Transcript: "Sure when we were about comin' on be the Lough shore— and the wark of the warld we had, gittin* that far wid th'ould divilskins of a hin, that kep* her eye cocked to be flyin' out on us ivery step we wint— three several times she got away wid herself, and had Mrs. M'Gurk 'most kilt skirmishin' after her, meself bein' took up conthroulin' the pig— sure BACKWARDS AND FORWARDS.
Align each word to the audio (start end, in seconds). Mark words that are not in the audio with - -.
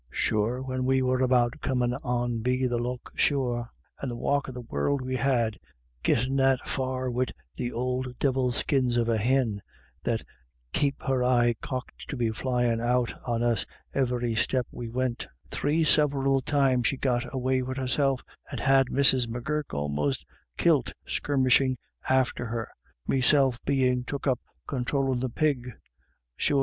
"Sure 0.09 0.63
when 0.63 0.83
we 0.83 1.03
were 1.03 1.19
about 1.21 1.61
comin' 1.61 1.93
on 1.93 2.39
be 2.39 2.65
the 2.65 2.79
Lough 2.79 2.97
shore— 3.13 3.69
and 4.01 4.09
the 4.09 4.15
wark 4.15 4.47
of 4.47 4.55
the 4.55 4.61
warld 4.61 4.99
we 5.03 5.15
had, 5.15 5.59
gittin* 6.03 6.35
that 6.37 6.67
far 6.67 7.11
wid 7.11 7.31
th'ould 7.55 8.17
divilskins 8.17 8.97
of 8.97 9.07
a 9.07 9.19
hin, 9.19 9.61
that 10.03 10.23
kep* 10.73 10.95
her 11.05 11.23
eye 11.23 11.53
cocked 11.61 12.03
to 12.09 12.17
be 12.17 12.31
flyin' 12.31 12.81
out 12.81 13.13
on 13.27 13.43
us 13.43 13.63
ivery 13.93 14.33
step 14.33 14.65
we 14.71 14.89
wint— 14.89 15.27
three 15.51 15.83
several 15.83 16.41
times 16.41 16.87
she 16.87 16.97
got 16.97 17.31
away 17.31 17.61
wid 17.61 17.77
herself, 17.77 18.21
and 18.49 18.59
had 18.59 18.87
Mrs. 18.87 19.27
M'Gurk 19.27 19.71
'most 19.71 20.25
kilt 20.57 20.93
skirmishin' 21.05 21.77
after 22.09 22.47
her, 22.47 22.69
meself 23.05 23.59
bein' 23.65 24.03
took 24.03 24.25
up 24.25 24.39
conthroulin' 24.67 25.19
the 25.19 25.29
pig— 25.29 25.65
sure 25.65 25.75
BACKWARDS 25.75 25.77
AND 25.77 26.47
FORWARDS. 26.47 26.57